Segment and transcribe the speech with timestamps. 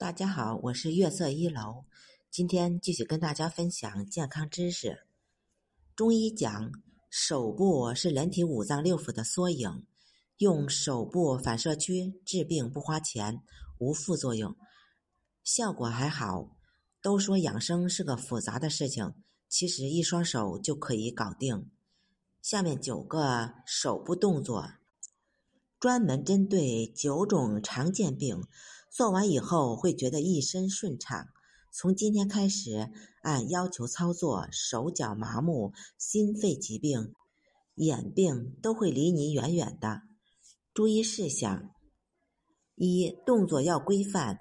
[0.00, 1.84] 大家好，我是月色一楼，
[2.30, 5.04] 今天继续跟大家分享健康知识。
[5.94, 6.72] 中医讲，
[7.10, 9.84] 手部是人体五脏六腑的缩影，
[10.38, 13.42] 用手部反射区治病不花钱，
[13.76, 14.56] 无副作用，
[15.44, 16.56] 效果还好。
[17.02, 19.12] 都说养生是个复杂的事情，
[19.50, 21.68] 其实一双手就可以搞定。
[22.40, 24.66] 下面九个手部动作，
[25.78, 28.42] 专门针对九种常见病。
[28.90, 31.28] 做完以后会觉得一身顺畅。
[31.72, 32.90] 从今天开始
[33.22, 37.14] 按要求操作，手脚麻木、心肺疾病、
[37.76, 40.02] 眼病都会离你远远的。
[40.74, 41.70] 注意事项：
[42.74, 44.40] 一、动作要规范，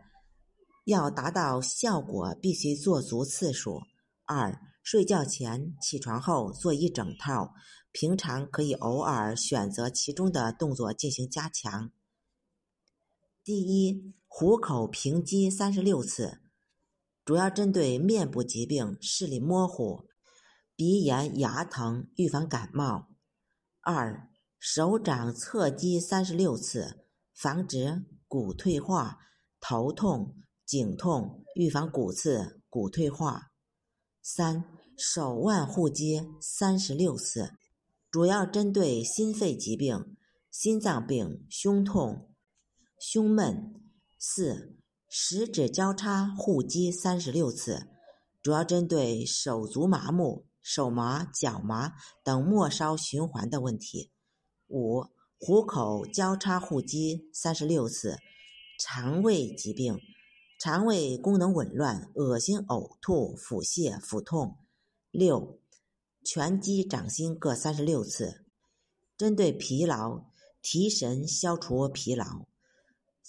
[0.86, 3.82] 要达到效果必须做足次数。
[4.26, 7.54] 二、睡觉前、起床后做一整套，
[7.92, 11.92] 平常可以偶尔选择其中的动作进行加强。
[13.44, 16.40] 第一，虎口平击三十六次，
[17.26, 20.06] 主要针对面部疾病、视力模糊、
[20.76, 23.10] 鼻炎、牙疼，预防感冒。
[23.82, 29.18] 二，手掌侧击三十六次，防止骨退化、
[29.60, 33.52] 头痛、颈痛，预防骨刺、骨退化。
[34.22, 34.64] 三，
[34.96, 37.56] 手腕互击三十六次，
[38.12, 40.16] 主要针对心肺疾病、
[40.52, 42.30] 心脏病、胸痛。
[43.00, 43.74] 胸闷，
[44.22, 44.76] 四
[45.08, 47.88] 食指交叉互击三十六次，
[48.44, 54.12] 主要针对手足麻木、手麻、脚麻等末梢循环的问题。
[54.68, 55.06] 五
[55.40, 58.18] 虎口交叉互击三十六次，
[58.78, 59.98] 肠胃疾病、
[60.60, 64.58] 肠胃功能紊乱、恶心、呕吐、腹泻、腹痛。
[65.12, 65.62] 六
[66.26, 68.46] 拳击掌心各三十六次，
[69.18, 70.26] 针对疲劳、
[70.62, 72.50] 提神、消除疲劳。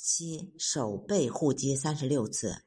[0.03, 2.65] 七手背互击三十六次，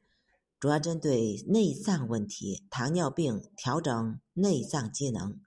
[0.60, 5.42] 主要针对内脏问题，糖尿病调整内脏机能。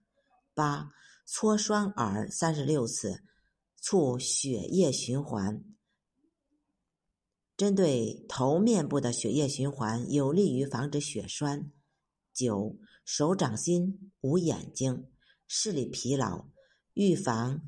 [0.53, 0.91] 八
[1.27, 3.23] 搓双耳三十六次，
[3.81, 5.65] 促血液循环，
[7.57, 11.73] 针对头面部的血液循环，有利于防止血栓。
[12.33, 15.09] 九手掌心捂眼睛，
[15.47, 16.49] 视力疲劳，
[16.95, 17.63] 预防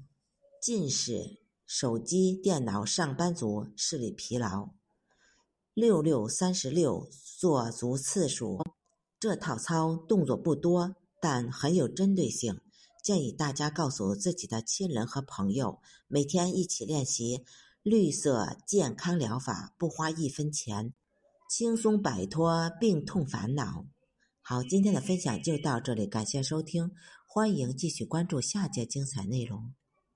[0.60, 1.40] 近视。
[1.68, 4.70] 手机、电脑上班族视力疲劳，
[5.74, 7.06] 六六三十六
[7.38, 8.64] 做足次数。
[9.20, 12.58] 这套操动作不多，但很有针对性，
[13.04, 17.44] 建议大家告诉自己的亲人和朋友，每天一起练习
[17.82, 20.94] 绿色健康疗法，不花一分钱，
[21.50, 23.84] 轻松摆脱病痛烦恼。
[24.40, 26.90] 好，今天的分享就到这里，感谢收听，
[27.26, 29.74] 欢迎继续关注下节精彩内容。